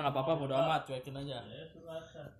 udah 0.00 0.08
nggak 0.08 0.16
apa-apa 0.16 0.40
bodo 0.40 0.56
amat 0.56 0.88
cuekin 0.88 1.12
aja. 1.12 1.44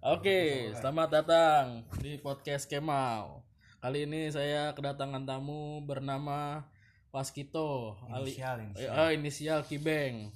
Oke 0.01 0.73
selamat 0.81 1.09
datang 1.13 1.85
di 2.01 2.17
podcast 2.17 2.65
Kemal. 2.65 3.45
Kali 3.85 4.09
ini 4.09 4.33
saya 4.33 4.73
kedatangan 4.73 5.29
tamu 5.29 5.85
bernama 5.85 6.65
Waskito 7.13 8.01
ali 8.09 8.33
Inisial, 8.33 8.57
inisial. 8.65 8.97
Eh, 8.97 9.11
inisial 9.13 9.61
Kibeng. 9.69 10.33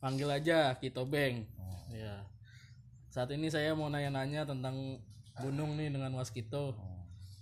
Panggil 0.00 0.24
aja 0.32 0.72
Kito 0.80 1.04
Beng. 1.04 1.44
Ya 1.92 2.24
saat 3.12 3.28
ini 3.36 3.52
saya 3.52 3.76
mau 3.76 3.92
nanya-nanya 3.92 4.48
tentang 4.48 5.04
gunung 5.44 5.76
nih 5.76 5.92
dengan 5.92 6.16
Waskito. 6.16 6.80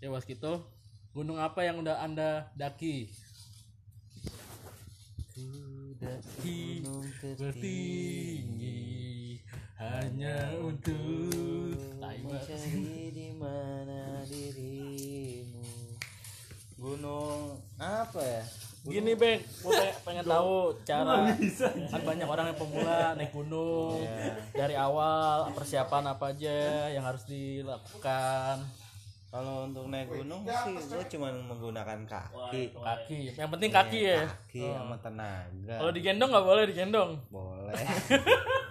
Ya 0.02 0.10
Waskito 0.10 0.66
gunung 1.14 1.38
apa 1.38 1.62
yang 1.62 1.78
udah 1.78 2.02
anda 2.02 2.50
daki? 2.58 3.06
Daki 6.02 6.82
bertinggi 7.38 8.91
hanya 10.22 10.54
untuk. 10.62 11.74
Mencari 12.22 13.10
di 13.18 13.28
mana 13.34 14.22
dirimu? 14.22 15.66
Gunung 16.78 17.58
apa 17.82 18.22
ya? 18.22 18.42
Gini 18.82 19.14
Beng, 19.14 19.38
gue 19.38 19.70
pengen, 19.70 19.94
pengen 20.02 20.24
tahu 20.26 20.74
cara 20.82 21.30
kan 21.70 22.02
banyak 22.02 22.26
orang 22.26 22.50
yang 22.50 22.58
pemula 22.58 23.14
naik 23.14 23.30
gunung. 23.34 24.02
Dari 24.54 24.74
awal 24.78 25.54
persiapan 25.54 26.14
apa 26.14 26.34
aja 26.34 26.90
yang 26.90 27.06
harus 27.06 27.22
dilakukan? 27.26 28.62
Kalau 29.30 29.70
untuk 29.70 29.86
naik 29.90 30.10
gunung 30.10 30.46
sih 30.46 30.74
gue 30.86 31.02
cuma 31.18 31.30
menggunakan 31.30 31.98
kaki. 32.06 32.74
Kaki, 32.74 33.18
yang 33.38 33.50
penting 33.50 33.70
kaki 33.70 34.00
ya. 34.02 34.26
Kaki 34.26 34.66
sama 34.70 34.96
tenaga. 34.98 35.74
Kalau 35.82 35.92
digendong 35.94 36.30
nggak 36.30 36.46
boleh 36.46 36.64
digendong. 36.66 37.10
Boleh 37.30 37.74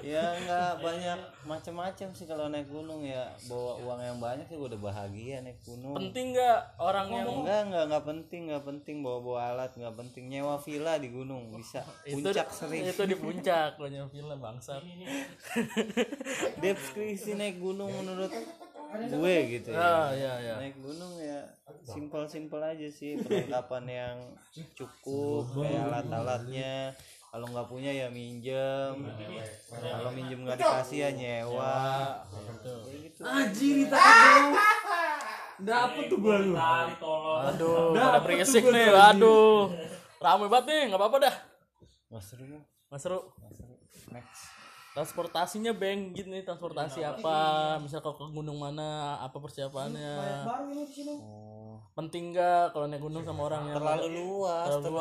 Ya 0.00 0.36
nggak 0.42 0.72
banyak 0.80 1.18
macam-macam 1.44 2.08
sih 2.14 2.26
kalau 2.28 2.48
naik 2.52 2.68
gunung 2.68 3.04
ya 3.04 3.32
Bawa 3.48 3.78
uang 3.80 4.00
yang 4.00 4.18
banyak 4.18 4.46
sih 4.48 4.58
udah 4.58 4.78
bahagia 4.78 5.42
naik 5.44 5.60
gunung 5.64 5.94
Penting 5.96 6.36
nggak 6.36 6.58
orang 6.80 7.06
yang 7.12 7.26
Enggak, 7.26 7.60
enggak, 7.68 7.84
enggak 7.90 8.04
penting, 8.04 8.40
enggak 8.50 8.64
penting 8.64 8.96
bawa-bawa 9.04 9.40
alat, 9.54 9.70
enggak 9.76 9.96
penting 9.98 10.24
nyewa 10.32 10.56
villa 10.60 10.94
di 10.98 11.08
gunung 11.12 11.52
bisa. 11.52 11.82
itu 12.08 12.22
Puncak 12.22 12.48
sering. 12.50 12.82
itu 12.86 13.02
di 13.06 13.16
puncak 13.16 13.70
banyak 13.78 14.06
film 14.10 14.38
bangsat. 14.38 14.82
Deskripsi 16.62 17.36
naik 17.36 17.60
gunung 17.60 17.92
menurut 17.92 18.32
gue 18.96 19.36
gitu 19.58 19.68
ya. 19.74 19.80
Ah 19.80 20.08
ya 20.14 20.32
ya. 20.40 20.54
Naik 20.62 20.78
gunung 20.80 21.18
ya 21.20 21.44
simpel-simpel 21.86 22.60
aja 22.62 22.88
sih 22.90 23.18
perlengkapan 23.22 23.84
yang 23.86 24.16
cukup 24.74 25.44
kayak 25.54 25.82
alat-alatnya. 25.90 26.94
Kalau 27.32 27.46
nggak 27.52 27.68
punya 27.68 27.90
ya 27.92 28.08
minjem. 28.08 28.96
Kalau 29.70 30.10
minjem 30.14 30.44
nggak 30.44 30.56
dikasih 30.56 30.98
ya 31.04 31.10
nyewa. 31.12 31.76
Gitu. 32.90 33.92
Dapet 35.56 36.04
tuh 36.12 36.18
gua 36.20 36.36
lu. 36.40 36.52
Aduh, 36.56 37.96
pada 37.96 38.20
berisik 38.20 38.64
nih. 38.68 38.92
Aduh. 38.92 39.72
Ramai 40.16 40.48
banget 40.48 40.66
nih, 40.72 40.82
nggak 40.92 41.00
apa-apa 41.00 41.16
dah. 41.28 41.36
Nggak 42.08 42.22
seru. 42.24 42.60
Nggak 42.88 43.00
seru. 43.00 43.20
Next. 44.12 44.48
Transportasinya 44.96 45.76
beng 45.76 46.16
gitu 46.16 46.32
nih, 46.32 46.40
transportasi 46.40 47.04
apa? 47.04 47.76
Misal 47.84 48.00
kalau 48.00 48.16
ke 48.16 48.32
gunung 48.32 48.56
mana, 48.56 49.20
apa 49.20 49.36
persiapannya? 49.36 50.48
Oh. 51.20 51.84
Penting 51.92 52.32
nggak 52.32 52.72
kalau 52.72 52.88
naik 52.88 53.04
gunung 53.04 53.20
sama 53.20 53.44
orang 53.44 53.68
yang 53.68 53.76
Terlalu 53.76 54.08
luas. 54.16 54.68
terlalu 54.72 54.92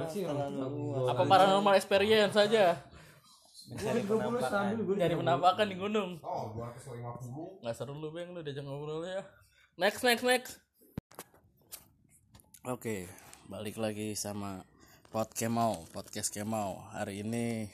luas? 0.00 0.10
Terlalu 0.16 0.64
luas. 0.64 1.08
Apa 1.12 1.22
paranormal 1.28 1.74
experience 1.76 2.32
saja? 2.32 2.80
Penampakan. 3.68 4.80
Nyari 4.96 5.14
penampakan 5.16 5.66
di 5.68 5.76
gunung. 5.76 6.10
Nggak 7.60 7.74
seru 7.76 7.92
lu 8.00 8.08
beng, 8.16 8.32
lu 8.32 8.40
diajak 8.40 8.64
ngobrol 8.64 9.04
ya. 9.04 9.20
Next, 9.76 10.00
next, 10.00 10.24
next. 10.24 10.52
Oke, 12.64 13.12
balik 13.44 13.76
lagi 13.76 14.16
sama 14.16 14.64
Pod 15.12 15.28
Kemau, 15.36 15.84
podcast 15.92 16.32
Kemau. 16.32 16.80
Hari 16.96 17.20
ini 17.20 17.68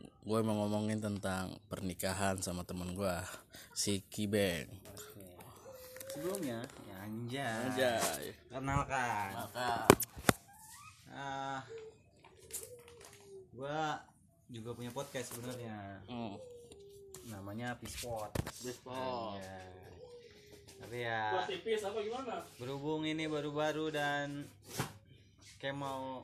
gue 0.00 0.40
mau 0.40 0.56
ngomongin 0.58 0.98
tentang 0.98 1.50
pernikahan 1.66 2.38
sama 2.38 2.62
temen 2.62 2.92
gue, 2.92 3.16
si 3.72 4.02
Kibeng. 4.06 4.68
Sebelumnya, 6.08 6.58
ya 6.84 6.96
anjay. 7.00 7.58
Anjay. 7.64 8.24
Kenalkan. 8.48 9.28
Maka, 9.34 9.70
Ah, 11.10 11.66
gua 13.50 13.98
juga 14.46 14.70
punya 14.72 14.90
podcast 14.90 15.34
sebenarnya. 15.34 15.98
hmm, 16.06 16.38
Namanya 17.26 17.74
Pispot. 17.74 18.30
Bespot. 18.62 19.42
Ya. 19.42 19.58
Tapi 20.78 20.96
ya 21.02 21.42
tipis 21.44 21.82
apa 21.82 21.98
gimana? 21.98 22.46
berhubung 22.54 23.02
ini 23.02 23.26
baru-baru 23.26 23.90
dan 23.90 24.46
kayak 25.58 25.74
mau 25.74 26.22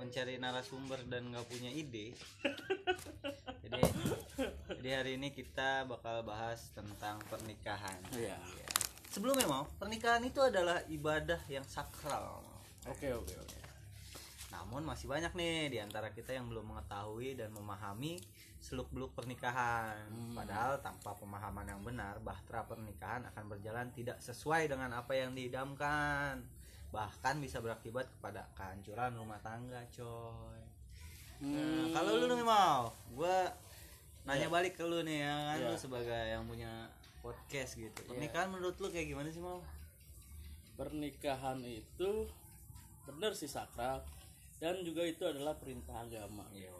mencari 0.00 0.40
narasumber 0.40 1.04
dan 1.04 1.28
nggak 1.28 1.44
punya 1.44 1.68
ide. 1.68 2.16
jadi 3.68 3.82
jadi 4.80 4.88
hari 4.96 5.20
ini 5.20 5.28
kita 5.36 5.84
bakal 5.84 6.24
bahas 6.24 6.72
tentang 6.72 7.20
pernikahan. 7.28 8.00
Iya. 8.16 8.40
Ya. 8.40 8.76
Sebelumnya 9.12 9.44
mau 9.44 9.68
pernikahan 9.76 10.24
itu 10.24 10.40
adalah 10.40 10.80
ibadah 10.88 11.44
yang 11.52 11.66
sakral. 11.68 12.40
Oke, 12.88 13.12
oke, 13.12 13.34
oke. 13.36 13.60
Namun 14.56 14.88
masih 14.88 15.10
banyak 15.10 15.36
nih 15.36 15.68
di 15.68 15.78
antara 15.84 16.08
kita 16.14 16.32
yang 16.32 16.48
belum 16.48 16.72
mengetahui 16.72 17.36
dan 17.36 17.52
memahami 17.52 18.16
seluk-beluk 18.60 19.16
pernikahan. 19.16 20.08
Padahal 20.36 20.80
tanpa 20.84 21.16
pemahaman 21.16 21.66
yang 21.68 21.82
benar, 21.82 22.20
bahtera 22.24 22.64
pernikahan 22.64 23.26
akan 23.34 23.44
berjalan 23.50 23.88
tidak 23.92 24.20
sesuai 24.20 24.68
dengan 24.68 24.94
apa 24.94 25.12
yang 25.16 25.34
diidamkan. 25.34 26.44
Bahkan 26.90 27.38
bisa 27.38 27.62
berakibat 27.62 28.10
kepada 28.18 28.50
kehancuran 28.54 29.14
rumah 29.14 29.38
tangga, 29.40 29.78
coy. 29.94 30.60
Nah, 31.40 31.86
kalau 31.96 32.20
lu 32.20 32.26
nih 32.28 32.44
mau, 32.44 32.92
gua 33.16 33.48
nanya 34.28 34.52
balik 34.52 34.76
ke 34.76 34.84
lu 34.84 35.00
nih 35.00 35.24
ya 35.24 35.34
kan 35.48 35.58
Iya. 35.64 35.68
lu 35.72 35.76
sebagai 35.80 36.22
yang 36.28 36.44
punya 36.44 36.90
podcast 37.20 37.76
gitu. 37.76 38.00
Pernikahan 38.04 38.52
menurut 38.52 38.76
lu 38.76 38.88
kayak 38.92 39.08
gimana 39.08 39.28
sih 39.32 39.40
mau? 39.40 39.64
Pernikahan 40.76 41.60
itu 41.64 42.28
benar 43.04 43.32
sih 43.36 43.48
sakral 43.48 44.00
dan 44.60 44.80
juga 44.84 45.04
itu 45.04 45.24
adalah 45.24 45.56
perintah 45.56 46.04
agama. 46.04 46.44
Ya, 46.52 46.72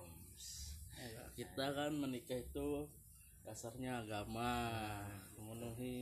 kita 1.37 1.73
kan 1.73 1.97
menikah 1.97 2.41
itu 2.41 2.89
dasarnya 3.45 4.05
agama, 4.05 4.53
memenuhi 5.37 6.00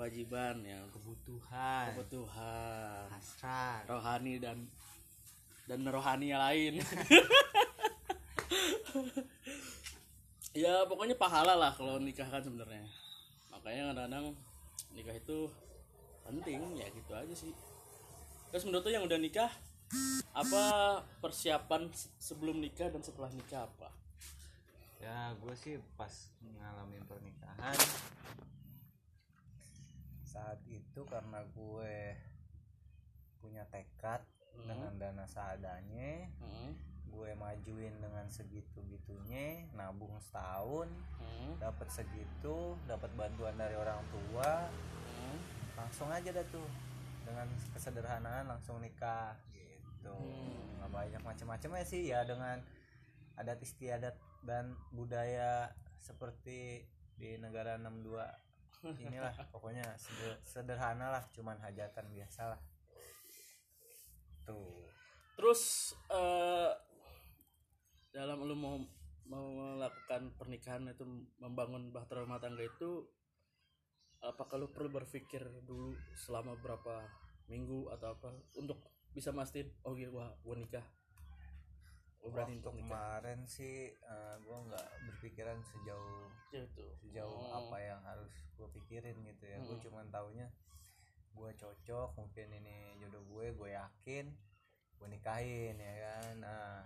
kewajiban 0.00 0.64
yang 0.64 0.88
Kebutuhan, 0.88 1.92
kebutuhan 1.92 3.04
hasrat. 3.12 3.84
rohani 3.84 4.40
dan 4.40 4.64
dan 5.68 5.84
rohani 5.84 6.32
yang 6.32 6.40
lain. 6.40 6.80
ya 10.56 10.88
pokoknya 10.88 11.20
pahala 11.20 11.52
lah 11.52 11.68
kalau 11.76 12.00
nikah 12.00 12.24
kan 12.24 12.40
sebenarnya. 12.40 12.88
Makanya 13.52 13.92
kadang-kadang 13.92 14.32
nikah 14.96 15.12
itu 15.12 15.38
penting 16.24 16.80
ya 16.80 16.88
gitu 16.88 17.12
aja 17.12 17.34
sih. 17.36 17.52
Terus 18.48 18.64
menurut 18.64 18.80
tuh 18.80 18.96
yang 18.96 19.04
udah 19.04 19.20
nikah 19.20 19.52
apa 20.32 20.62
persiapan 21.20 21.92
se- 21.92 22.08
sebelum 22.16 22.56
nikah 22.56 22.88
dan 22.88 23.04
setelah 23.04 23.28
nikah 23.36 23.68
apa? 23.68 23.92
ya 25.00 25.32
gue 25.32 25.54
sih 25.56 25.80
pas 25.96 26.12
ngalamin 26.44 27.00
pernikahan 27.08 27.72
saat 30.40 30.60
itu 30.72 31.04
karena 31.04 31.44
gue 31.52 32.16
punya 33.44 33.68
tekad 33.68 34.24
dengan 34.56 34.96
dana 34.96 35.28
seadanya 35.28 36.32
Hmm, 36.40 36.72
gue 37.12 37.36
majuin 37.36 37.92
dengan 38.00 38.24
segitu 38.32 38.80
gitunya 38.88 39.68
nabung 39.76 40.16
setahun 40.16 40.88
hmm, 41.20 41.60
dapat 41.60 41.88
segitu 41.92 42.72
dapat 42.88 43.12
bantuan 43.20 43.52
dari 43.60 43.76
orang 43.76 44.00
tua 44.08 44.64
hmm. 44.64 45.38
langsung 45.76 46.08
aja 46.08 46.32
dah 46.32 46.46
tuh. 46.48 46.70
Dengan 47.20 47.46
kesederhanaan 47.76 48.48
langsung 48.48 48.80
nikah 48.80 49.36
gitu. 49.52 50.16
Hmm. 50.16 50.80
nggak 50.80 50.90
banyak 50.90 51.22
macam-macamnya 51.22 51.84
sih 51.84 52.08
ya 52.08 52.24
dengan 52.24 52.64
adat 53.36 53.60
istiadat 53.60 54.16
dan 54.48 54.72
budaya 54.96 55.68
seperti 56.00 56.88
di 57.20 57.36
negara 57.36 57.76
62 57.76 58.49
inilah 58.84 59.34
pokoknya 59.52 59.84
seder- 60.00 60.40
sederhana 60.40 61.12
lah 61.12 61.24
cuman 61.36 61.60
hajatan 61.60 62.06
biasa 62.12 62.56
lah 62.56 62.60
tuh. 64.48 64.88
Terus 65.36 65.92
eh, 66.12 66.72
dalam 68.10 68.42
lu 68.44 68.56
mau 68.56 68.76
melakukan 69.30 70.34
pernikahan 70.34 70.90
itu 70.90 71.06
membangun 71.38 71.94
bahtera 71.94 72.26
rumah 72.26 72.42
tangga 72.42 72.66
itu 72.66 73.06
apakah 74.20 74.58
lu 74.58 74.68
perlu 74.74 74.90
berpikir 74.90 75.40
dulu 75.64 75.94
selama 76.18 76.58
berapa 76.58 77.06
minggu 77.46 77.88
atau 77.94 78.18
apa 78.18 78.34
untuk 78.58 78.82
bisa 79.14 79.30
mastiin 79.30 79.70
oh 79.86 79.94
iya 79.94 80.10
gua 80.10 80.34
gua 80.42 80.58
nikah 80.58 80.82
lo 82.20 82.28
berani 82.28 82.52
Waktu 82.52 82.60
untuk 82.60 82.74
kemarin 82.78 83.40
sih 83.44 83.76
eh, 83.90 84.34
gua 84.42 84.60
nggak 84.62 84.86
berpikiran 85.06 85.58
sejauh 85.62 86.28
gitu 86.50 86.84
sejauh 86.98 87.32
Oh. 87.32 87.64
apa 87.64 87.76
yang 87.78 88.00
harus 88.02 88.28
gue 88.52 88.68
pikirin 88.74 89.16
gitu 89.24 89.44
ya 89.46 89.56
gue 89.58 89.72
Hmm. 89.72 89.82
cuman 89.82 90.06
taunya 90.08 90.46
gue 91.30 91.50
cocok 91.54 92.08
mungkin 92.14 92.46
ini 92.52 92.76
jodoh 92.98 93.24
gue 93.24 93.46
gue 93.50 93.70
yakin 93.70 94.26
gue 94.94 95.08
nikahin 95.08 95.74
ya 95.74 95.94
kan 96.02 96.34
nah 96.38 96.84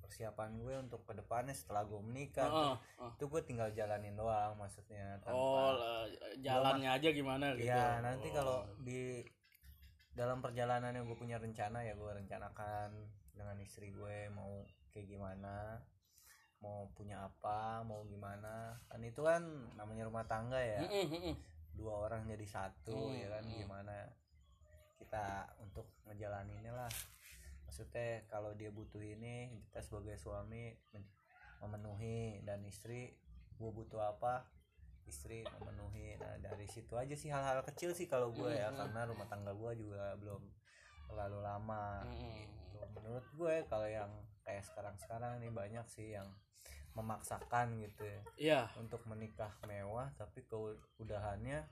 persiapan 0.00 0.56
gue 0.56 0.74
untuk 0.80 1.04
ke 1.04 1.12
depannya 1.12 1.52
setelah 1.52 1.84
gue 1.84 2.00
menikah 2.00 2.48
tuh, 2.48 2.74
heeh. 2.98 3.10
itu 3.14 3.24
gue 3.28 3.42
tinggal 3.44 3.68
jalanin 3.70 4.16
doang 4.16 4.56
maksudnya 4.56 5.20
tanpa 5.20 5.36
oh 5.36 6.08
jalannya 6.36 6.88
aja 6.88 7.08
gimana 7.10 7.52
gitu 7.52 7.68
ya 7.68 8.00
nanti 8.00 8.26
Oh. 8.26 8.34
kalau 8.34 8.58
di 8.80 9.20
dalam 10.10 10.40
perjalanan 10.40 10.90
yang 10.90 11.04
gue 11.04 11.14
punya 11.14 11.36
rencana 11.36 11.84
ya 11.84 11.92
gue 11.92 12.10
rencanakan 12.10 12.90
dengan 13.40 13.56
istri 13.64 13.88
gue 13.96 14.28
mau 14.36 14.68
kayak 14.92 15.08
gimana 15.08 15.80
mau 16.60 16.92
punya 16.92 17.24
apa 17.24 17.80
mau 17.88 18.04
gimana. 18.04 18.76
Kan 18.92 19.00
itu 19.00 19.24
kan 19.24 19.40
namanya 19.80 20.04
rumah 20.04 20.28
tangga 20.28 20.60
ya. 20.60 20.84
Dua 21.72 22.04
orang 22.04 22.28
jadi 22.28 22.44
satu 22.44 23.16
ya 23.16 23.32
kan? 23.32 23.48
gimana 23.48 23.96
kita 25.00 25.56
untuk 25.64 25.88
ngejalaninnya 26.04 26.76
lah. 26.76 26.92
Maksudnya 27.64 28.28
kalau 28.28 28.52
dia 28.52 28.68
butuh 28.68 29.00
ini 29.00 29.64
kita 29.72 29.80
sebagai 29.80 30.20
suami 30.20 30.76
men- 30.92 31.08
memenuhi. 31.64 32.44
Dan 32.44 32.60
istri 32.68 33.16
gue 33.56 33.70
butuh 33.72 34.04
apa 34.04 34.44
istri 35.08 35.48
memenuhi. 35.56 36.20
Nah 36.20 36.44
dari 36.44 36.68
situ 36.68 36.92
aja 37.00 37.16
sih 37.16 37.32
hal-hal 37.32 37.64
kecil 37.64 37.96
sih 37.96 38.04
kalau 38.04 38.36
gue 38.36 38.52
ya. 38.52 38.68
karena 38.68 39.08
rumah 39.08 39.24
tangga 39.32 39.56
gue 39.56 39.80
juga 39.80 40.12
belum 40.20 40.44
terlalu 41.08 41.40
lama. 41.40 42.04
Gitu 42.04 42.69
menurut 42.94 43.26
gue 43.34 43.54
kalau 43.68 43.84
yang 43.84 44.10
kayak 44.40 44.64
sekarang-sekarang 44.64 45.38
nih 45.38 45.52
banyak 45.52 45.86
sih 45.86 46.16
yang 46.16 46.26
memaksakan 46.94 47.78
gitu 47.80 48.02
ya. 48.02 48.20
Iya. 48.36 48.60
Untuk 48.76 49.04
menikah 49.06 49.52
mewah 49.64 50.10
tapi 50.18 50.42
keudahannya 50.46 51.62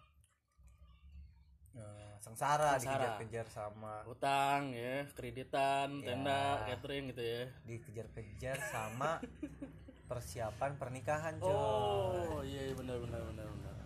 eh, 1.74 2.14
sengsara, 2.18 2.78
Sengsara. 2.78 3.18
dikejar-kejar 3.18 3.46
sama 3.46 4.02
utang 4.06 4.74
ya 4.74 5.06
kreditan 5.14 6.02
Ya. 6.02 6.14
tenda 6.14 6.40
catering 6.66 7.10
gitu 7.10 7.22
ya. 7.22 7.42
Dikejar-kejar 7.66 8.56
sama 8.70 9.18
persiapan 10.08 10.72
pernikahan 10.80 11.36
coy 11.36 11.52
oh 11.52 12.40
iya 12.40 12.72
iya, 12.72 12.74
benar 12.74 12.96
benar 12.96 13.20
benar 13.28 13.44
benar. 13.44 13.76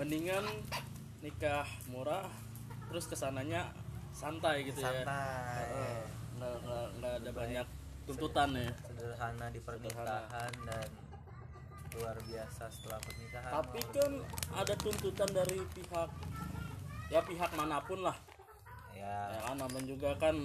Mendingan 0.00 0.44
nikah 1.20 1.68
murah 1.88 2.26
terus 2.88 3.04
ke 3.04 3.14
sananya 3.14 3.70
santai 4.14 4.62
gitu 4.64 4.78
ya. 4.78 5.02
Santai. 5.02 5.66
Nggak 6.38 6.54
nggak 6.62 6.86
nggak 7.02 7.12
ada 7.20 7.30
banyak 7.34 7.66
tuntutan 8.06 8.48
ya. 8.54 8.70
Sederhana 8.86 9.46
di 9.50 9.60
pernikahan 9.60 10.52
dan 10.64 10.88
luar 11.94 12.16
biasa 12.22 12.62
setelah 12.70 12.98
pernikahan. 13.02 13.50
Tapi 13.50 13.80
kan 13.90 14.12
ada 14.54 14.74
tuntutan 14.78 15.30
dari 15.34 15.58
pihak 15.74 16.10
ya 17.10 17.20
pihak 17.20 17.50
mana 17.58 17.82
pun 17.82 18.00
lah. 18.06 18.16
Ya. 18.94 19.34
Ya 19.34 19.40
kan 19.50 19.56
namanya 19.58 19.86
juga 19.90 20.10
kan 20.16 20.36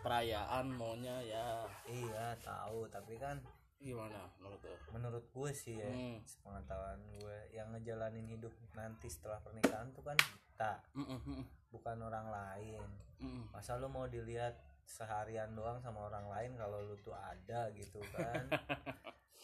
perayaan 0.00 0.66
maunya 0.72 1.20
ya. 1.22 1.68
Iya 1.84 2.34
tahu. 2.40 2.88
Tapi 2.88 3.20
kan 3.20 3.36
gimana 3.82 4.30
menurut 4.38 4.62
lo? 4.62 4.78
menurut 4.94 5.24
gue 5.26 5.50
sih 5.50 5.74
ya 5.74 5.90
Hmm. 5.90 6.22
sepengetahuan 6.22 7.02
gue 7.18 7.36
yang 7.50 7.66
ngejalanin 7.74 8.30
hidup 8.30 8.54
nanti 8.78 9.10
setelah 9.10 9.42
pernikahan 9.42 9.90
tuh 9.90 10.06
kan 10.06 10.14
kita 10.52 10.72
Mm-mm, 10.92 11.18
mm-mm, 11.24 11.44
bukan 11.72 11.96
orang 12.04 12.28
lain. 12.28 12.84
Mm-mm. 13.24 13.48
masa 13.48 13.80
lu 13.80 13.88
mau 13.88 14.04
dilihat 14.04 14.52
seharian 14.84 15.48
doang 15.56 15.80
sama 15.80 16.12
orang 16.12 16.28
lain 16.28 16.52
kalau 16.60 16.84
lu 16.84 16.94
tuh 17.00 17.16
ada 17.16 17.72
gitu 17.72 18.04
kan? 18.12 18.44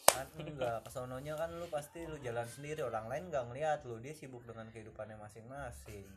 Kan 0.09 0.25
enggak 0.41 0.81
kesononya 0.89 1.37
kan 1.37 1.53
lu 1.53 1.69
pasti 1.69 2.01
lu 2.01 2.17
jalan 2.23 2.47
sendiri 2.47 2.81
orang 2.81 3.05
lain 3.11 3.29
nggak 3.29 3.45
ngeliat 3.45 3.79
lu 3.85 4.01
dia 4.01 4.15
sibuk 4.15 4.41
dengan 4.41 4.65
kehidupannya 4.73 5.19
masing-masing. 5.21 6.07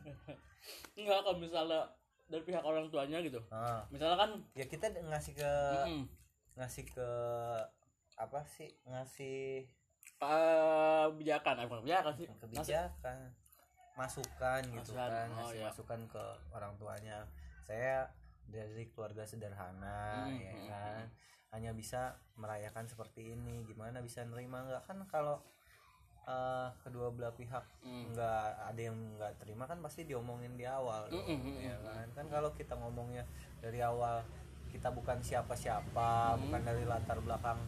Enggak 0.97 1.21
kalau 1.21 1.37
misalnya 1.37 1.93
dari 2.25 2.41
pihak 2.41 2.63
orang 2.65 2.89
tuanya 2.89 3.21
gitu. 3.21 3.37
Nah, 3.53 3.85
misalnya 3.93 4.17
kan 4.17 4.31
ya 4.57 4.65
kita 4.65 4.89
ngasih 4.97 5.37
ke 5.37 5.51
mm-mm, 5.85 6.09
ngasih 6.57 6.89
ke 6.89 7.09
apa 8.17 8.39
sih? 8.49 8.71
Ngasih 8.87 9.67
kebijakan 10.17 11.53
eh, 11.61 11.65
bukan 11.69 11.79
kebijakan 11.85 12.13
sih. 12.17 12.27
Kebijakan 12.39 13.42
masukan 13.93 14.61
gitu 14.65 14.91
Masukan, 14.97 15.09
kan 15.09 15.27
oh, 15.29 15.35
ngasih 15.37 15.59
iya. 15.61 15.65
masukan 15.69 16.01
ke 16.09 16.23
orang 16.49 16.73
tuanya 16.77 17.17
saya 17.61 18.09
dari 18.43 18.89
keluarga 18.91 19.23
sederhana 19.23 20.27
Hmm, 20.27 20.35
ya 20.35 20.51
hmm, 20.51 20.67
kan 20.67 21.03
hanya 21.53 21.71
bisa 21.71 22.17
merayakan 22.33 22.89
seperti 22.89 23.31
ini 23.31 23.61
gimana 23.63 24.01
bisa 24.01 24.25
nerima 24.25 24.65
nggak 24.65 24.83
kan 24.83 24.97
kalau 25.05 25.37
eh, 26.23 26.67
kedua 26.81 27.13
belah 27.13 27.31
pihak 27.31 27.61
Hmm. 27.85 28.09
nggak 28.11 28.45
ada 28.73 28.81
yang 28.81 28.97
nggak 29.15 29.37
terima 29.37 29.69
kan 29.69 29.77
pasti 29.79 30.03
diomongin 30.03 30.57
di 30.57 30.65
awal 30.65 31.05
dong, 31.07 31.21
Hmm, 31.21 31.39
hmm, 31.39 31.57
ya 31.61 31.75
hmm, 31.77 31.85
kan 31.85 32.07
kan 32.15 32.25
kalau 32.33 32.49
kita 32.57 32.73
ngomongnya 32.73 33.23
dari 33.61 33.77
awal 33.79 34.25
kita 34.73 34.89
bukan 34.89 35.21
siapa-siapa 35.21 36.33
Hmm. 36.33 36.49
bukan 36.49 36.61
dari 36.65 36.83
latar 36.83 37.21
belakang 37.21 37.61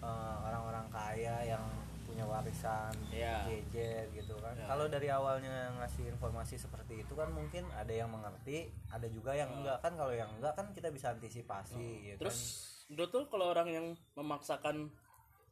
eh, 0.00 0.36
orang-orang 0.42 0.86
kaya 0.88 1.36
yang 1.46 1.64
punya 2.04 2.22
warisan 2.22 2.92
Iya. 3.08 3.44
jejer 3.46 4.04
gitu 4.12 4.36
kan 4.36 4.52
Ya. 4.52 4.66
kalau 4.66 4.86
dari 4.86 5.08
awalnya 5.08 5.50
ngasih 5.74 6.08
informasi 6.08 6.54
seperti 6.54 7.00
itu 7.00 7.12
kan 7.12 7.28
mungkin 7.28 7.64
ada 7.70 7.90
yang 7.90 8.06
mengerti 8.06 8.68
ada 8.86 9.04
juga 9.06 9.32
yang 9.32 9.50
enggak 9.50 9.80
kan 9.80 9.92
kalau 9.92 10.12
yang 10.12 10.28
enggak 10.30 10.52
kan 10.52 10.68
kita 10.70 10.88
bisa 10.88 11.10
antisipasi 11.10 11.74
Hmm. 11.74 12.18
terus 12.18 12.36
kan 12.36 12.40
menurut 12.86 13.10
tuh 13.10 13.24
kalau 13.26 13.46
orang 13.48 13.68
yang 13.68 13.86
memaksakan 14.12 14.92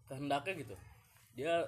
kehendaknya 0.05 0.53
gitu 0.59 0.77
dia 1.33 1.65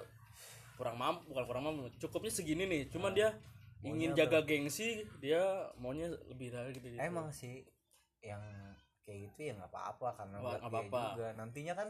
kurang 0.75 0.95
mampu 0.95 1.25
bukan 1.27 1.43
kurang 1.43 1.63
mampu 1.63 1.89
cukupnya 1.97 2.31
segini 2.31 2.63
nih 2.63 2.83
cuman 2.87 3.11
dia 3.11 3.33
ingin 3.81 4.11
Maunya 4.11 4.19
jaga 4.19 4.39
gengsi 4.41 4.87
dia 5.17 5.41
maunya 5.75 6.09
lebih 6.27 6.49
dari 6.49 6.73
gitu, 6.73 6.87
gitu. 6.87 6.99
emang 6.99 7.29
sih 7.29 7.61
yang 8.19 8.41
kayak 9.01 9.29
gitu 9.29 9.39
ya 9.45 9.53
nggak 9.55 9.69
apa-apa 9.69 10.09
karena 10.17 10.35
Nggak 10.37 10.61
apa-apa. 10.63 11.01
juga 11.13 11.27
nantinya 11.33 11.73
kan 11.75 11.87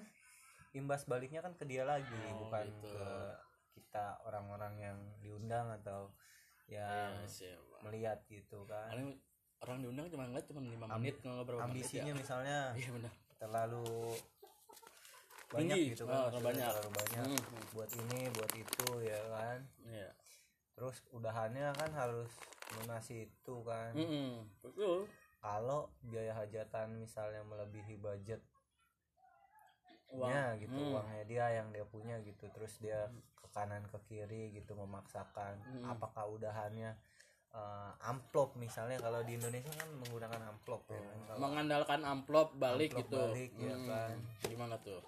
imbas 0.76 1.02
baliknya 1.04 1.40
kan 1.40 1.52
ke 1.52 1.64
dia 1.64 1.82
lagi 1.84 2.12
Oh, 2.30 2.46
bukan 2.46 2.68
gitu. 2.68 2.92
ke 2.92 3.08
kita 3.74 4.06
orang-orang 4.22 4.74
yang 4.78 4.98
diundang 5.18 5.72
atau 5.74 6.12
yang 6.68 7.16
Pak. 7.24 7.80
melihat 7.82 8.20
gitu 8.26 8.66
kan 8.66 8.90
Paling 8.90 9.16
orang 9.62 9.78
diundang 9.80 10.06
cuma 10.08 10.24
ngeliat 10.26 10.46
cuma 10.46 10.60
lima 10.62 10.86
menit 10.92 11.16
nggak 11.18 11.46
berapa 11.46 11.64
ambisinya 11.64 12.12
menit 12.12 12.22
misalnya 12.22 12.58
ya. 12.70 12.78
iya 12.80 12.90
benar 12.92 13.14
terlalu 13.36 13.88
banyak 15.48 15.78
Tinggi. 15.78 15.92
gitu 15.94 16.04
kan 16.04 16.18
maksudnya 16.26 16.44
banyak. 16.44 16.68
terlalu 16.68 16.92
banyak 16.94 17.24
Hmm, 17.26 17.40
hmm. 17.40 17.64
buat 17.72 17.90
ini 17.96 18.20
buat 18.30 18.52
itu 18.54 18.88
ya 19.02 19.22
kan 19.30 19.60
iya 19.86 20.10
terus 20.74 20.96
udahannya 21.10 21.68
kan 21.72 21.92
harus 21.94 22.32
lunasi 22.76 23.16
itu 23.26 23.56
kan 23.64 23.96
Mm-mm. 23.96 24.44
betul 24.60 25.08
kalau 25.40 25.88
biaya 26.02 26.34
hajatan 26.34 26.98
misalnya 26.98 27.40
melebihi 27.42 27.96
budget 27.96 28.42
uang 30.16 30.28
nya 30.28 30.44
gitu 30.56 30.74
Hmm. 30.74 30.94
uangnya 30.94 31.24
dia 31.24 31.46
yang 31.54 31.68
dia 31.70 31.86
punya 31.86 32.16
gitu 32.20 32.46
terus 32.50 32.74
dia 32.78 33.08
ke 33.34 33.48
kanan 33.50 33.84
ke 33.86 33.98
kiri 34.04 34.52
gitu 34.52 34.74
memaksakan 34.74 35.60
Hmm. 35.62 35.86
apakah 35.90 36.26
udahannya 36.30 36.96
eh, 37.52 37.92
amplop 38.04 38.52
misalnya 38.56 39.00
kalau 39.00 39.20
di 39.22 39.34
Indonesia 39.34 39.72
kan 39.72 39.88
menggunakan 39.96 40.42
amplop 40.46 40.84
ya 40.88 41.00
kan 41.00 41.20
kalau 41.26 41.40
mengandalkan 41.42 42.00
amplop 42.04 42.52
balik 42.54 42.92
Amplop 42.92 43.00
gitu 43.02 43.20
balik, 43.22 43.52
ya 43.58 43.72
Hmm. 43.74 43.88
kan. 43.88 44.16
gimana 44.44 44.76
tuh 44.78 45.00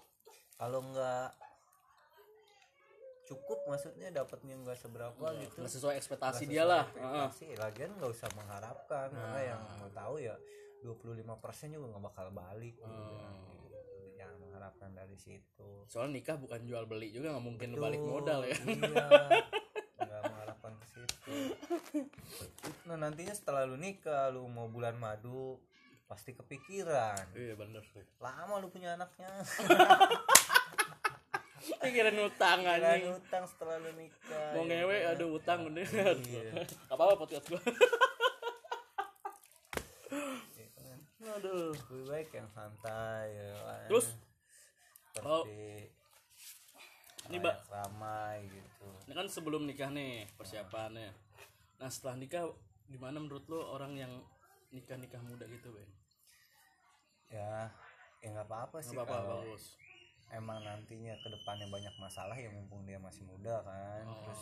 kalau 0.55 0.79
nggak 0.81 1.27
cukup 3.27 3.59
maksudnya 3.67 4.07
dapatnya 4.09 4.55
nggak 4.57 4.79
seberapa 4.79 5.25
gitu 5.35 5.59
nggak 5.59 5.73
sesuai 5.73 5.95
ekspektasi 5.99 6.47
dia 6.47 6.63
lah 6.63 6.87
Heeh. 6.87 7.27
ekspektasi 7.27 7.59
lagian 7.59 7.91
nggak 7.93 8.11
usah 8.15 8.29
mengharapkan 8.33 9.11
karena 9.11 9.27
Nah. 9.33 9.43
yang 9.43 9.61
mau 9.75 9.91
tahu 9.91 10.15
ya 10.17 10.35
25% 10.79 11.27
juga 11.67 11.85
nggak 11.89 12.03
bakal 12.05 12.27
balik 12.31 12.75
gitu. 12.77 12.87
Hmm. 12.87 13.35
Gitu. 13.59 13.66
Jangan 14.17 14.35
mengharapkan 14.39 14.89
dari 14.91 15.13
situ. 15.15 15.69
Soalnya 15.85 16.17
nikah 16.17 16.35
bukan 16.35 16.61
jual 16.63 16.83
beli 16.83 17.09
juga 17.09 17.31
nggak 17.31 17.45
mungkin 17.45 17.69
Betul, 17.71 17.83
balik 17.83 18.01
modal 18.01 18.39
ya. 18.43 18.57
Iya 18.57 19.05
nggak 19.97 20.21
mengharapkan 20.25 20.73
ke 20.73 20.85
situ. 20.87 21.33
Nah 22.85 22.97
nantinya 22.97 23.31
setelah 23.31 23.63
lu 23.63 23.75
nikah 23.75 24.29
lu 24.29 24.45
mau 24.45 24.65
bulan 24.65 24.95
madu 24.95 25.61
pasti 26.05 26.33
kepikiran. 26.33 27.31
Iya 27.31 27.53
bener 27.53 27.85
sih. 27.85 28.01
Lama 28.17 28.57
lu 28.57 28.67
punya 28.67 28.93
anaknya. 28.93 29.29
Pikiran 31.77 32.15
utang 32.21 32.63
Pikiran 32.63 32.79
anjing. 32.81 33.11
utang 33.13 33.43
setelah 33.45 33.75
lu 33.77 33.91
nikah 33.93 34.49
mau 34.53 34.63
ya 34.63 34.81
ngewe 34.81 34.97
aduh 35.05 35.29
utang 35.31 35.67
udah 35.67 35.83
Iya. 35.83 36.63
apa 36.87 37.01
apa 37.01 37.15
podcast 37.17 37.43
gua 37.45 37.59
Iya 40.07 40.67
kan? 40.73 40.97
Aduh. 41.37 41.71
Lebih 41.73 42.05
baik 42.09 42.29
yang 42.33 42.49
santai 42.51 43.23
ya. 43.31 43.49
Kan? 43.55 43.87
Terus, 43.87 44.07
oh, 45.21 45.43
seperti 45.45 45.53
ini, 47.29 47.37
ini 47.37 47.37
Mbak. 47.41 47.55
ramai 47.69 48.37
gitu. 48.49 48.87
Ini 49.07 49.13
kan 49.13 49.27
sebelum 49.29 49.63
nikah 49.65 49.89
nih 49.93 50.25
persiapannya. 50.35 51.09
Nah 51.77 51.89
setelah 51.93 52.17
nikah 52.17 52.43
gimana 52.87 53.19
menurut 53.19 53.43
lo 53.51 53.75
orang 53.75 53.93
yang 53.99 54.13
nikah 54.71 54.95
nikah 54.95 55.19
muda 55.23 55.43
gitu 55.47 55.71
Ben 55.75 55.87
ya 57.27 57.67
ya 58.23 58.27
nggak 58.31 58.47
apa-apa 58.47 58.79
sih 58.79 58.95
kalau 58.95 59.43
bagus. 59.43 59.75
emang 60.31 60.63
nantinya 60.63 61.11
ke 61.19 61.27
depannya 61.27 61.67
banyak 61.67 61.91
masalah 61.99 62.35
ya 62.35 62.47
mumpung 62.47 62.87
dia 62.87 62.95
masih 62.99 63.27
muda 63.27 63.59
kan 63.67 64.03
Oh. 64.07 64.23
terus 64.23 64.41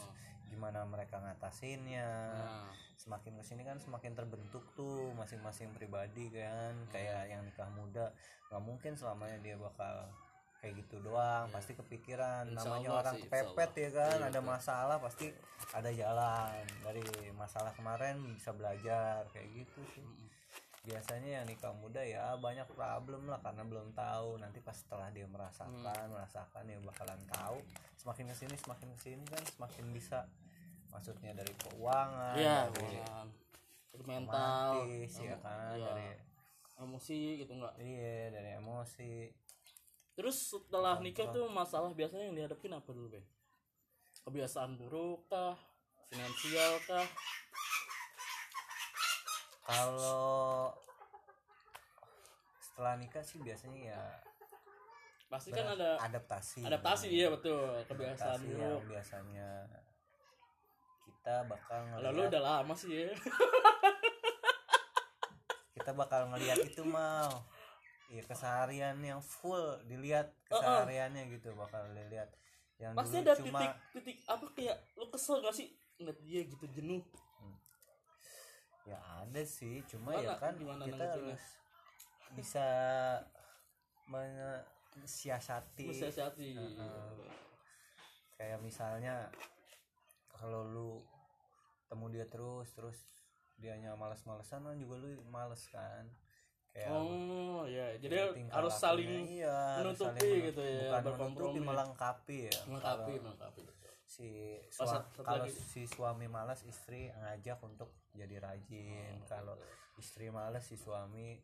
gimana 0.50 0.86
mereka 0.86 1.22
ngatasinnya. 1.22 2.12
Nah, 2.34 2.70
semakin 2.96 3.38
ke 3.38 3.44
sini 3.46 3.62
kan 3.66 3.78
semakin 3.78 4.14
terbentuk 4.18 4.64
tuh 4.74 5.14
masing-masing 5.18 5.72
pribadi 5.76 6.32
kan. 6.34 6.74
Kayak 6.90 7.30
yang 7.30 7.42
nikah 7.46 7.70
muda 7.74 8.14
nggak 8.50 8.62
mungkin 8.62 8.94
selamanya 8.94 9.42
dia 9.42 9.56
bakal 9.58 10.10
kayak 10.66 10.82
gitu 10.82 10.98
doang. 11.06 11.46
Iya. 11.46 11.54
pasti 11.54 11.72
kepikiran 11.78 12.44
Insya 12.50 12.66
namanya 12.66 12.90
Allah 12.90 13.02
orang 13.06 13.16
sih, 13.16 13.24
kepepet 13.30 13.72
ya 13.78 13.90
kan. 13.94 14.18
Iya, 14.18 14.26
ada 14.34 14.40
betul. 14.42 14.50
masalah 14.50 14.98
pasti 14.98 15.26
ada 15.70 15.90
jalan. 15.94 16.64
Dari 16.82 17.06
masalah 17.38 17.72
kemarin 17.78 18.16
bisa 18.34 18.50
belajar 18.58 19.30
kayak 19.30 19.50
gitu 19.54 19.82
sih. 19.94 20.02
Mm, 20.02 20.26
biasanya 20.86 21.42
yang 21.42 21.46
nikah 21.50 21.74
muda 21.74 22.00
ya 22.06 22.38
banyak 22.38 22.70
problem 22.72 23.26
lah 23.26 23.42
karena 23.42 23.66
belum 23.66 23.92
tahu. 23.98 24.38
Nanti 24.38 24.62
pas 24.62 24.78
setelah 24.78 25.10
dia 25.10 25.26
merasakan 25.26 25.74
Hmm. 25.82 26.14
merasakan 26.14 26.64
ya 26.70 26.78
bakalan 26.86 27.22
tahu. 27.28 27.58
Semakin 27.98 28.30
ke 28.32 28.36
sini 28.38 28.56
semakin 28.56 28.88
ke 28.94 29.00
sini 29.02 29.24
kan 29.26 29.44
semakin 29.44 29.86
bisa. 29.92 30.30
Maksudnya 30.94 31.36
dari 31.36 31.52
keuangan 31.60 32.40
iya 32.40 32.70
dari 32.72 32.96
keuangan. 33.02 33.28
dari 33.92 34.04
mental. 34.08 34.72
romantis, 34.80 35.12
ya 35.20 35.36
kan 35.44 35.76
iya, 35.76 35.88
dari 35.92 36.10
emosi 36.76 37.20
gitu 37.44 37.52
enggak 37.52 37.76
iya 37.82 38.32
dari 38.32 38.50
emosi. 38.56 39.14
Terus 40.16 40.38
setelah 40.40 41.04
nikah 41.04 41.28
tuh 41.34 41.52
masalah 41.52 41.92
biasanya 41.92 42.32
yang 42.32 42.36
dihadapin 42.40 42.72
apa 42.72 42.88
dulu 42.96 43.20
be? 43.20 43.22
Kebiasaan 44.24 44.80
buruk 44.80 45.28
kah? 45.28 45.60
Finansial 46.08 46.80
kah 46.88 47.04
kalau 49.66 50.70
setelah 52.62 52.94
nikah 53.02 53.26
sih 53.26 53.42
biasanya 53.42 53.98
ya 53.98 54.02
pasti 55.26 55.50
kan 55.50 55.74
ada 55.74 55.98
adaptasi. 56.06 56.62
Adaptasi 56.62 57.08
iya 57.10 57.28
betul. 57.34 57.82
Kebiasaan 57.90 58.40
Adaptasi 58.46 58.86
biasanya 58.86 59.50
kita 61.26 61.50
bakal 61.50 61.82
lalu 61.98 62.22
ngelihat 62.22 62.32
udah 62.38 62.44
lama 62.46 62.74
sih 62.78 62.92
ya. 62.94 63.10
Kita 65.76 65.92
bakal 65.98 66.30
ngelihat 66.34 66.62
itu 66.66 66.86
mau 66.86 67.30
ya 68.14 68.22
keseharian 68.22 69.02
yang 69.02 69.18
full 69.22 69.82
dilihat 69.90 70.30
Oh, 70.54 70.58
oh. 70.58 70.62
kesehariannya 70.62 71.34
gitu 71.34 71.58
bakal 71.58 71.82
dilihat. 71.94 72.30
Yang 72.78 72.94
pasti 72.94 73.16
ada 73.26 73.34
cuma 73.38 73.60
titik 73.60 73.74
titik 73.98 74.18
apa 74.30 74.46
kayak 74.54 74.78
lu 74.98 75.10
kesel 75.10 75.42
gak 75.42 75.54
sih? 75.58 75.74
Ngeliat 75.98 76.20
dia 76.22 76.42
gitu 76.46 76.66
jenuh 76.70 77.02
ya 78.86 78.98
ada 79.22 79.42
sih. 79.44 79.82
Cuma 79.90 80.14
ya 80.18 80.38
kan 80.38 80.56
kita 80.58 81.06
harus 81.18 81.44
bisa 82.38 82.68
mensiasati 84.06 85.90
mensiasati. 85.90 86.50
Heeh. 86.54 87.34
kayak 88.36 88.60
misalnya 88.60 89.32
kalau 90.36 90.68
lu 90.68 90.92
temu 91.88 92.12
dia 92.12 92.28
terus 92.28 92.68
terus 92.76 93.00
dianya 93.56 93.96
males-malesan 93.96 94.68
kan 94.68 94.76
juga 94.76 95.00
lu 95.00 95.16
males 95.32 95.64
kan? 95.72 96.06
Kayak 96.76 96.92
oh 96.92 97.64
ya 97.64 97.96
jadi 97.96 98.36
harus 98.52 98.76
saling 98.76 99.32
iya, 99.32 99.80
harus 99.80 99.96
menutupi 99.96 100.28
saling 100.28 100.48
gitu 100.52 100.62
ya, 100.62 101.00
bukan 101.00 101.32
menutupi 101.32 101.60
melengkapi 101.64 102.38
ya. 102.52 102.60
Melengkapi 102.68 103.12
melengkapi 103.24 103.62
betul. 103.64 103.95
Si 104.06 104.30
Oh, 104.78 104.86
sua- 104.86 105.02
satu- 105.02 105.10
satu 105.12 105.22
kalau 105.24 105.44
lagi. 105.44 105.52
si 105.52 105.82
suami 105.86 106.28
malas 106.28 106.62
istri 106.64 107.10
ngajak 107.12 107.58
untuk 107.60 107.90
jadi 108.12 108.38
rajin. 108.40 109.18
Oh, 109.18 109.28
kalau 109.28 109.56
istri 109.96 110.30
malas 110.30 110.64
si 110.64 110.76
suami 110.76 111.42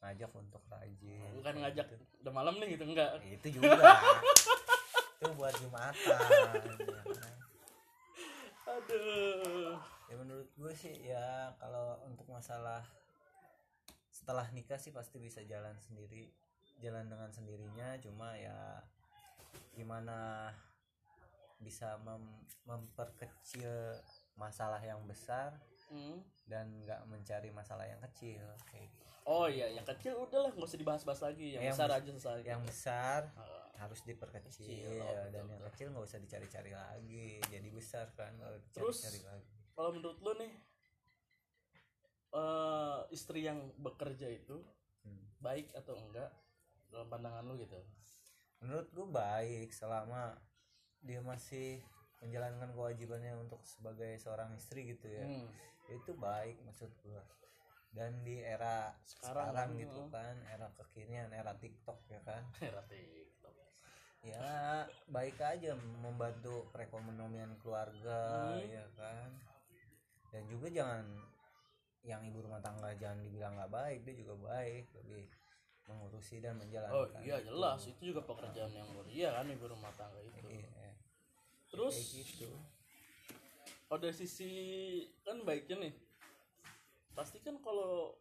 ngajak 0.00 0.30
untuk 0.32 0.64
rajin. 0.66 1.28
Bukan 1.34 1.44
Kayak 1.50 1.62
ngajak 1.62 1.86
gitu. 1.90 2.04
udah 2.20 2.32
malam 2.32 2.54
nih 2.56 2.68
gitu 2.72 2.84
enggak. 2.84 3.10
Itu 3.22 3.48
juga. 3.54 3.72
Itu 5.14 5.30
buat 5.34 5.54
jumatan. 5.54 6.20
Ya 8.66 8.72
aduh. 8.74 9.76
Ya 10.04 10.14
menurut 10.14 10.48
gue 10.50 10.72
sih 10.74 10.94
ya 11.04 11.52
kalau 11.54 12.00
untuk 12.02 12.24
masalah 12.26 12.80
setelah 14.06 14.48
nikah 14.50 14.76
sih 14.76 14.88
pasti 14.88 15.16
bisa 15.18 15.40
jalan 15.42 15.76
sendiri 15.78 16.32
jalan 16.78 17.06
dengan 17.06 17.30
sendirinya. 17.30 17.96
Cuma 17.98 18.32
ya 18.34 18.80
gimana 19.72 20.48
bisa 21.56 21.96
mem- 21.98 22.42
memperkecil 22.64 23.70
masalah 24.34 24.78
yang 24.78 25.02
besar 25.04 25.54
Hmm. 25.84 26.18
dan 26.44 26.80
nggak 26.80 27.04
mencari 27.06 27.50
masalah 27.50 27.84
yang 27.84 28.00
kecil 28.02 28.40
kayak 28.66 28.88
gitu. 28.88 29.04
oh 29.24 29.46
iya 29.46 29.68
yang 29.70 29.84
kecil 29.86 30.16
udahlah 30.18 30.48
nggak 30.50 30.64
usah 30.64 30.76
dibahas-bahas 30.76 31.20
lagi. 31.22 31.54
Yang 31.54 31.62
Yang 31.62 31.72
besar 31.72 31.88
bes- 31.88 31.96
aja 31.96 32.10
selesai. 32.10 32.40
yang 32.42 32.62
besar 32.62 33.20
Ah, 33.34 33.64
harus 33.76 34.00
diperkecil 34.02 34.64
Kecil, 34.64 34.96
oh, 34.98 35.12
betul, 35.12 35.28
dan 35.30 35.44
yang 35.46 35.62
kecil 35.66 35.86
nggak 35.90 36.04
usah 36.04 36.18
dicari-cari 36.18 36.72
lagi. 36.72 37.28
Jadi 37.44 37.68
besar 37.70 38.06
kan 38.12 38.32
kalau 38.34 38.58
Terus, 38.70 38.96
dicari-cari 38.98 39.20
lagi. 39.30 39.48
kalau 39.72 39.90
menurut 39.92 40.18
lo 40.20 40.32
nih 40.34 40.52
eh 42.34 42.98
istri 43.10 43.40
yang 43.42 43.70
bekerja 43.78 44.26
itu 44.28 44.58
Hmm. 45.00 45.20
baik 45.38 45.70
atau 45.72 45.94
enggak 45.94 46.32
dalam 46.88 47.06
pandangan 47.06 47.44
lo 47.44 47.54
gitu? 47.54 47.76
Menurut 48.58 48.88
gue 48.90 49.06
baik 49.06 49.68
selama 49.70 50.32
dia 51.04 51.20
masih 51.20 51.84
menjalankan 52.18 52.72
kewajibannya 52.72 53.36
untuk 53.38 53.60
sebagai 53.62 54.16
seorang 54.16 54.52
istri 54.52 54.88
gitu 54.88 55.06
ya 55.06 55.22
Hmm. 55.22 55.48
itu 55.86 56.12
baik 56.12 56.56
maksud 56.62 56.88
gue 56.98 57.20
dan 57.92 58.10
di 58.22 58.40
era 58.40 58.90
Sekarang 59.04 59.52
sekarang, 59.52 59.68
kan, 59.70 59.78
gitu 59.78 60.00
oh. 60.00 60.08
kan 60.08 60.34
era 60.46 60.66
kekinian 60.74 61.28
era 61.30 61.52
TikTok 61.54 62.00
ya 62.08 62.20
kan 62.20 62.42
TikTok. 62.90 63.54
ya 64.22 64.82
baik 65.06 65.36
aja 65.36 65.76
membantu 66.00 66.64
perekonomian 66.72 67.52
keluarga 67.60 68.50
Hmm. 68.50 68.64
ya 68.64 68.86
kan 68.96 69.28
dan 70.30 70.42
juga 70.48 70.66
jangan 70.68 71.04
yang 72.02 72.20
ibu 72.22 72.40
rumah 72.40 72.58
tangga 72.58 72.90
jangan 72.94 73.20
dibilang 73.20 73.54
nggak 73.54 73.70
baik 73.70 73.98
dia 74.02 74.14
juga 74.16 74.34
baik 74.46 74.88
lebih 74.94 75.24
mengurusi 75.84 76.40
dan 76.40 76.56
menjalankan 76.56 76.96
oh 76.98 77.06
iya 77.20 77.36
itu. 77.38 77.46
jelas 77.46 77.80
itu 77.86 78.00
juga 78.10 78.24
pekerjaan 78.24 78.72
yang 78.72 78.88
mulia 78.90 79.28
kan 79.30 79.44
ibu 79.46 79.64
rumah 79.66 79.92
tangga 79.92 80.18
itu 80.18 80.40
Iya. 80.50 80.68
Terus 81.74 81.94
kayak 81.98 82.26
gitu. 82.30 82.50
kalau 83.90 83.98
dari 84.00 84.14
sisi 84.14 84.50
kan 85.26 85.42
baiknya 85.42 85.90
nih 85.90 85.94
pasti 87.14 87.38
kan 87.42 87.58
kalau 87.62 88.14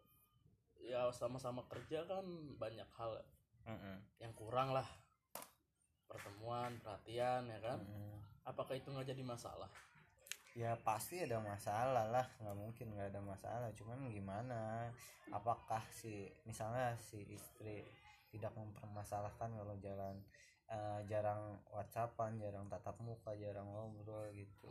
ya 0.84 1.10
sama-sama 1.16 1.64
kerja 1.72 2.06
kan 2.06 2.26
banyak 2.60 2.86
hal 3.00 3.18
Mm-mm. 3.64 3.98
yang 4.20 4.34
kurang 4.36 4.76
lah. 4.76 4.86
Pertemuan 6.06 6.78
perhatian 6.84 7.48
ya 7.50 7.60
kan? 7.64 7.80
Mm. 7.82 8.20
apakah 8.44 8.76
itu 8.76 8.92
nggak 8.92 9.16
jadi 9.16 9.24
masalah? 9.24 9.72
Ya 10.54 10.76
pasti 10.84 11.24
ada 11.24 11.40
masalah 11.40 12.06
lah. 12.12 12.28
Nggak 12.44 12.58
mungkin 12.60 12.88
nggak 12.94 13.16
ada 13.16 13.22
masalah. 13.24 13.70
Cuman 13.74 14.12
gimana? 14.12 14.92
Apakah 15.32 15.82
si 15.90 16.28
misalnya 16.44 16.94
si 17.00 17.24
istri 17.32 17.82
tidak 18.30 18.52
mempermasalahkan 18.54 19.50
kalau 19.56 19.76
jalan 19.80 20.20
eh, 20.66 21.00
jarang 21.06 21.42
whatsappan 21.68 22.38
jarang 22.38 22.66
tatap 22.66 22.96
muka 23.00 23.32
jarang 23.34 23.66
ngobrol 23.66 24.28
gitu. 24.32 24.70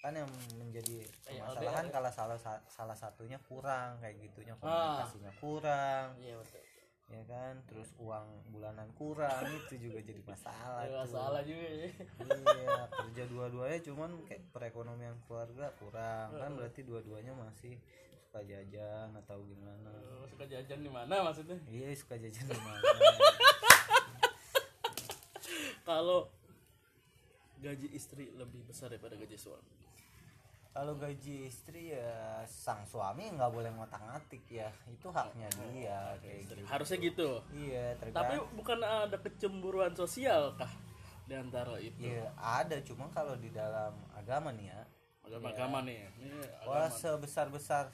Kan 0.00 0.16
yang 0.16 0.28
menjadi 0.54 1.04
Kayak 1.20 1.44
permasalahan 1.44 1.84
LDR. 1.84 1.92
kalau 1.92 2.10
salah 2.10 2.38
sa- 2.38 2.64
salah 2.66 2.94
satunya 2.94 3.36
kurang 3.42 4.00
kayak 4.00 4.16
gitunya 4.18 4.56
Ah. 4.56 5.04
komunikasinya 5.04 5.32
kurang. 5.36 6.06
Iya 6.16 6.34
betul. 6.36 6.62
Ya 7.10 7.22
kan? 7.26 7.54
Terus 7.66 7.90
uang 7.98 8.22
bulanan 8.48 8.88
kurang 8.94 9.42
itu 9.60 9.74
juga 9.78 9.98
jadi 10.00 10.22
masalah 10.24 10.86
tuh. 10.86 10.94
masalah 11.04 11.42
juga 11.42 11.68
ya. 11.68 11.88
Iya 12.16 12.76
kerja 12.88 13.22
dua-duanya 13.26 13.78
cuman 13.82 14.10
kayak 14.24 14.42
perekonomian 14.48 15.18
keluarga 15.20 15.68
kurang. 15.76 16.28
Kan 16.32 16.50
berarti 16.54 16.80
dua-duanya 16.80 17.34
masih 17.34 17.76
suka 18.22 18.40
jajan 18.40 19.10
atau 19.16 19.42
gimana? 19.42 19.90
Suka 20.24 20.46
jajan 20.46 20.80
di 20.80 20.88
mana 20.88 21.14
maksudnya? 21.20 21.58
Iya 21.66 21.92
suka 21.92 22.14
jajan 22.14 22.46
di 22.46 22.56
mana 22.56 22.78
kalau 25.90 26.30
gaji 27.58 27.88
istri 27.92 28.30
lebih 28.38 28.62
besar 28.64 28.88
daripada 28.88 29.18
gaji 29.18 29.36
suami? 29.36 29.74
Kalau 30.70 30.94
gaji 30.94 31.50
istri 31.50 31.90
ya 31.90 32.46
sang 32.46 32.86
suami 32.86 33.26
nggak 33.34 33.50
boleh 33.50 33.74
ngotak-ngatik 33.74 34.46
ya. 34.46 34.70
Itu 34.86 35.10
haknya 35.10 35.50
dia 35.58 36.14
kayak 36.22 36.46
gitu. 36.46 36.52
Harusnya 36.62 36.98
gitu. 37.02 37.30
Iya 37.50 37.98
tapi 37.98 38.14
tergantung 38.14 38.54
bukan 38.54 38.78
ada 38.86 39.18
kecemburuan 39.18 39.92
sosial 39.98 40.54
kah 40.54 40.70
di 41.26 41.34
antara 41.34 41.74
itu? 41.82 42.06
Iya 42.06 42.30
ada. 42.38 42.78
Cuma 42.86 43.10
kalau 43.10 43.34
di 43.34 43.50
dalam 43.50 43.98
agama 44.14 44.54
nih 44.54 44.70
ya. 44.70 44.82
Agama 45.26 45.46
agama 45.50 45.78
nih 45.84 46.06
ini 46.22 46.38
wah 46.64 46.86
agama. 46.86 46.96
sebesar 46.96 47.46
besar 47.50 47.84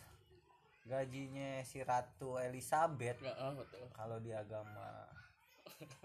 gajinya 0.85 1.65
si 1.65 1.81
ratu 1.81 2.37
Elizabeth. 2.37 3.25
Betul. 3.25 3.89
Kalau 3.97 4.21
di 4.21 4.37
agama 4.37 5.16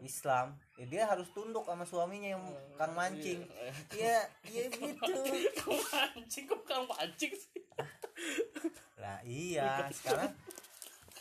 Islam. 0.01 0.57
Ya 0.75 0.85
dia 0.85 1.03
harus 1.05 1.29
tunduk 1.31 1.63
sama 1.63 1.85
suaminya 1.85 2.35
yang 2.35 2.43
kang 2.75 2.91
mancing. 2.91 3.45
Iya. 3.91 4.27
Iya 4.43 4.63
gitu. 4.67 5.13
Kau 5.61 5.75
mancing 5.91 6.45
kok 6.45 6.61
kau 6.65 6.83
mancing 6.85 7.31
sih? 7.31 7.61
Lah 8.97 9.17
iya 9.23 9.87
sekarang 9.89 10.31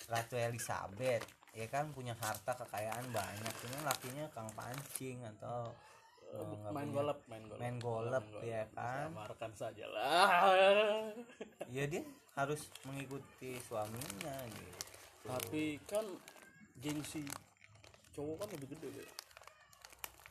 Ratu 0.07 0.35
Elizabeth 0.35 1.23
ya 1.51 1.67
kan 1.67 1.91
punya 1.91 2.15
harta 2.17 2.53
kekayaan 2.55 3.07
banyak. 3.11 3.55
Cuma 3.61 3.87
lakinya 3.87 4.25
kang 4.31 4.51
pancing 4.53 5.23
atau 5.37 5.71
nggak 6.31 6.71
main 6.71 6.87
punya- 6.87 6.95
golep. 6.95 7.19
main 7.27 7.43
golep 7.43 7.59
main 7.59 7.77
golep. 7.83 8.25
ya 8.47 8.63
kan? 8.71 9.11
Samarkan 9.11 9.53
saja 9.53 9.83
lah 9.91 10.31
ya 11.75 11.91
dia 11.91 12.07
harus 12.39 12.71
mengikuti 12.87 13.59
suaminya 13.67 14.35
gitu. 14.47 14.79
Tapi 15.27 15.83
kan 15.85 16.07
gengsi 16.79 17.27
cowok 18.15 18.37
kan 18.45 18.49
lebih 18.55 18.69
gede 18.77 18.89
ya? 18.91 19.07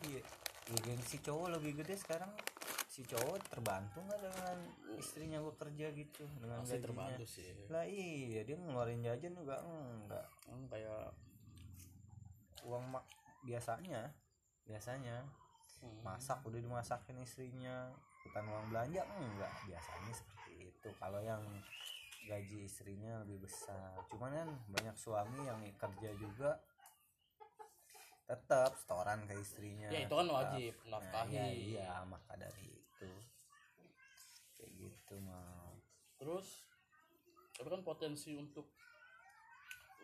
Iya. 0.07 0.23
Ya, 0.69 0.77
gengsi 0.85 1.17
cowok 1.19 1.47
lebih 1.59 1.81
gede 1.81 1.97
sekarang. 1.97 2.29
Si 2.89 3.01
cowok 3.05 3.41
terbantu 3.49 4.05
nggak 4.05 4.21
dengan 4.21 4.57
istrinya 4.99 5.39
bekerja 5.41 5.87
gitu 5.95 6.25
dengan 6.37 6.61
pasti 6.61 6.77
gajinya? 6.77 6.85
terbantu 6.85 7.23
sih. 7.25 7.49
Lah 7.71 7.85
iya 7.87 8.41
dia 8.43 8.57
ngeluarin 8.59 9.01
jajan 9.01 9.33
juga 9.33 9.61
enggak. 9.63 10.27
Kan 10.45 10.59
kayak 10.69 11.09
uang 12.67 12.83
mak 12.91 13.05
biasanya 13.45 14.13
biasanya. 14.67 15.25
Hmm, 15.79 16.03
masak 16.03 16.43
udah 16.43 16.59
dimasakin 16.59 17.23
istrinya. 17.23 17.87
Bukan 18.27 18.43
uang 18.51 18.65
belanja 18.69 19.01
enggak. 19.15 19.53
Biasanya 19.63 20.11
seperti 20.11 20.69
itu. 20.69 20.89
Kalau 20.99 21.23
yang 21.23 21.41
gaji 22.29 22.67
istrinya 22.67 23.25
lebih 23.25 23.47
besar. 23.47 23.95
Cuman 24.11 24.29
kan 24.35 24.49
banyak 24.69 24.95
suami 24.99 25.39
yang 25.47 25.57
kerja 25.79 26.13
juga 26.19 26.59
tetap 28.29 28.77
setoran 28.77 29.25
ke 29.25 29.33
istrinya. 29.41 29.89
Ya 29.89 30.05
itu 30.05 30.13
kan 30.13 30.29
tetap. 30.29 30.37
wajib 30.37 30.73
Nah, 30.85 30.89
nafkahi 31.01 31.33
ya, 31.33 31.45
iya 31.49 31.89
maka 32.05 32.37
dari 32.37 32.77
itu. 32.77 33.09
Kayak 34.53 34.71
gitu 34.77 35.15
mah. 35.25 35.73
Terus 36.21 36.47
tapi 37.57 37.67
kan 37.73 37.81
potensi 37.81 38.37
untuk 38.37 38.69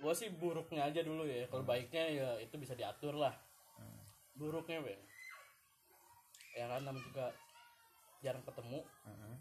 gua 0.02 0.12
sih 0.18 0.34
buruknya 0.34 0.90
aja 0.90 1.06
dulu 1.06 1.30
ya. 1.30 1.46
Kalau 1.46 1.62
baiknya 1.62 2.04
ya 2.10 2.30
itu 2.42 2.58
bisa 2.58 2.74
diatur 2.74 3.14
lah. 3.14 3.38
Buruknya 4.34 4.82
Ben 4.82 5.00
ya 6.56 6.72
kan 6.72 6.82
namanya 6.88 7.04
juga 7.04 7.26
jarang 8.24 8.42
ketemu. 8.42 8.80
Heeh. 9.06 9.36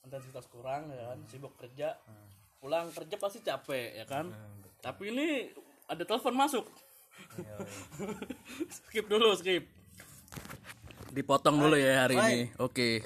intensitas 0.00 0.48
kurang 0.48 0.88
ya 0.88 1.12
kan. 1.12 1.18
Sibuk 1.28 1.52
kerja. 1.60 2.00
Hmm. 2.08 2.28
pulang 2.60 2.92
kerja 2.92 3.16
pasti 3.16 3.40
capek 3.40 3.96
ya 4.00 4.04
kan. 4.04 4.28
Hmm, 4.28 4.60
betul. 4.60 4.80
tapi 4.84 5.04
ini 5.08 5.48
ada 5.88 6.04
telepon 6.04 6.36
masuk. 6.36 6.68
Iya, 6.68 6.76
iya. 6.76 6.89
Skip 8.76 9.06
dulu 9.06 9.34
skip 9.36 9.64
dipotong 11.10 11.58
dulu 11.58 11.74
ya 11.74 12.06
hari 12.06 12.16
Hai. 12.16 12.26
ini 12.30 12.40
oke 12.58 13.02